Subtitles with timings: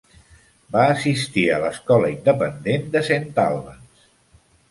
[0.75, 4.09] Va assistir a l'Escola Independent de Saint Albans.